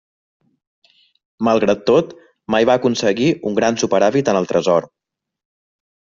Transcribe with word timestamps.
Malgrat 1.47 1.83
tot 1.89 2.15
mai 2.55 2.67
va 2.69 2.77
aconseguir 2.81 3.27
un 3.49 3.59
gran 3.59 3.77
superàvit 3.83 4.31
en 4.33 4.39
el 4.41 4.49
Tresor. 4.53 4.89